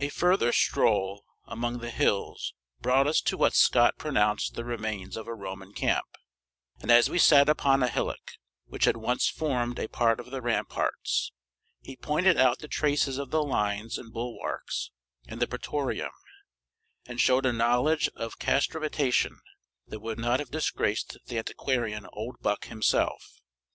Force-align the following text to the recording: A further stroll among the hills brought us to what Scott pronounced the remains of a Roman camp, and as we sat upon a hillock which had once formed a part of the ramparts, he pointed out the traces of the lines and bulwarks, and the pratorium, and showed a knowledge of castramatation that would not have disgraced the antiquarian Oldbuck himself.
A 0.00 0.08
further 0.10 0.50
stroll 0.50 1.22
among 1.44 1.80
the 1.80 1.90
hills 1.90 2.54
brought 2.80 3.06
us 3.06 3.20
to 3.20 3.36
what 3.36 3.52
Scott 3.54 3.98
pronounced 3.98 4.54
the 4.54 4.64
remains 4.64 5.18
of 5.18 5.26
a 5.28 5.34
Roman 5.34 5.74
camp, 5.74 6.06
and 6.80 6.90
as 6.90 7.10
we 7.10 7.18
sat 7.18 7.50
upon 7.50 7.82
a 7.82 7.88
hillock 7.90 8.38
which 8.68 8.86
had 8.86 8.96
once 8.96 9.28
formed 9.28 9.78
a 9.78 9.86
part 9.86 10.18
of 10.18 10.30
the 10.30 10.40
ramparts, 10.40 11.30
he 11.82 11.94
pointed 11.94 12.38
out 12.38 12.60
the 12.60 12.68
traces 12.68 13.18
of 13.18 13.30
the 13.32 13.42
lines 13.42 13.98
and 13.98 14.14
bulwarks, 14.14 14.92
and 15.28 15.38
the 15.42 15.46
pratorium, 15.46 16.14
and 17.04 17.20
showed 17.20 17.44
a 17.44 17.52
knowledge 17.52 18.08
of 18.16 18.38
castramatation 18.38 19.40
that 19.88 20.00
would 20.00 20.18
not 20.18 20.40
have 20.40 20.50
disgraced 20.50 21.18
the 21.26 21.36
antiquarian 21.36 22.06
Oldbuck 22.14 22.64
himself. 22.64 23.42